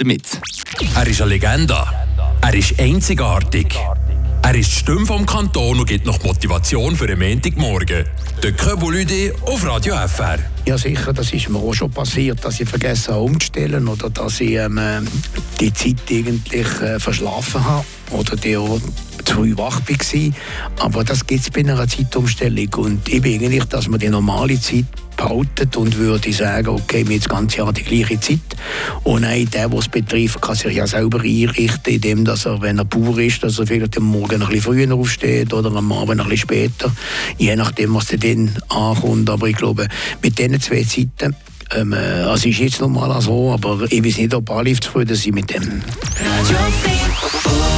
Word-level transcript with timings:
damit. 0.00 0.40
Er 0.96 1.06
ist 1.06 1.20
eine 1.20 1.30
Legende. 1.30 1.76
Er 2.40 2.54
ist 2.54 2.80
einzigartig. 2.80 3.76
Er 4.42 4.54
ist 4.54 4.70
die 4.70 4.76
Stimme 4.76 5.04
vom 5.04 5.26
Kanton 5.26 5.78
und 5.78 5.86
gibt 5.86 6.06
noch 6.06 6.22
Motivation 6.24 6.96
für 6.96 7.04
einen 7.04 7.18
Montagmorgen. 7.18 8.06
Der 8.42 8.52
Köbulüde 8.52 9.34
auf 9.42 9.64
Radio 9.66 9.94
FR. 9.94 10.38
Ja 10.66 10.78
sicher, 10.78 11.12
das 11.12 11.32
ist 11.32 11.50
mir 11.50 11.58
auch 11.58 11.74
schon 11.74 11.90
passiert, 11.90 12.42
dass 12.44 12.60
ich 12.60 12.68
vergessen 12.68 13.14
habe 13.14 13.24
umzustellen 13.24 13.86
oder 13.86 14.08
dass 14.08 14.40
ich 14.40 14.52
ähm, 14.52 14.78
äh, 14.78 15.00
die 15.60 15.72
Zeit 15.72 15.96
eigentlich 16.08 16.80
äh, 16.80 16.98
verschlafen 16.98 17.62
habe 17.62 17.84
oder 18.10 18.36
die 18.36 18.56
auch 18.56 18.80
zu 19.24 19.34
früh 19.34 19.56
wach 19.56 19.80
war. 19.86 20.32
Aber 20.86 21.04
das 21.04 21.26
gibt 21.26 21.42
es 21.42 21.50
bei 21.50 21.60
einer 21.60 21.86
Zeitumstellung 21.86 22.74
und 22.76 23.08
ich 23.08 23.20
bin 23.20 23.34
eigentlich, 23.34 23.64
dass 23.64 23.88
man 23.88 24.00
die 24.00 24.08
normale 24.08 24.58
Zeit 24.58 24.86
behalten 25.20 25.70
und 25.76 25.96
würde 25.98 26.32
sagen, 26.32 26.68
okay, 26.68 27.06
wir 27.06 27.14
haben 27.14 27.20
das 27.20 27.28
ganze 27.28 27.58
Jahr 27.58 27.72
die 27.72 27.82
gleiche 27.82 28.18
Zeit. 28.20 28.40
Und 29.04 29.22
nein, 29.22 29.48
der, 29.52 29.68
der 29.68 29.78
es 29.78 29.88
betrifft, 29.88 30.40
kann 30.40 30.54
sich 30.54 30.74
ja 30.74 30.86
selber 30.86 31.20
einrichten, 31.20 31.94
indem 31.94 32.24
dass 32.24 32.46
er, 32.46 32.60
wenn 32.62 32.78
er 32.78 32.84
Bauer 32.84 33.18
ist, 33.18 33.42
dass 33.42 33.58
er 33.58 33.66
vielleicht 33.66 33.96
am 33.98 34.04
Morgen 34.04 34.42
ein 34.42 34.48
bisschen 34.48 34.62
früher 34.62 34.94
aufsteht 34.94 35.52
oder 35.52 35.74
am 35.74 35.92
Abend 35.92 36.20
ein 36.20 36.28
bisschen 36.28 36.38
später, 36.38 36.92
je 37.38 37.54
nachdem, 37.56 37.94
was 37.94 38.06
dann 38.06 38.56
ankommt. 38.68 39.28
Aber 39.28 39.46
ich 39.46 39.56
glaube, 39.56 39.88
mit 40.22 40.38
diesen 40.38 40.60
zwei 40.60 40.84
Zeiten 40.84 41.36
ähm, 41.72 41.92
also 41.92 42.48
ist 42.48 42.58
jetzt 42.58 42.80
normal 42.80 43.20
so, 43.20 43.52
aber 43.52 43.86
ich 43.90 44.04
weiß 44.04 44.18
nicht, 44.18 44.34
ob 44.34 44.50
alle 44.50 44.78
zufrieden 44.78 45.16
sind 45.16 45.34
mit 45.34 45.50
dem. 45.50 45.62
Radio 45.62 46.56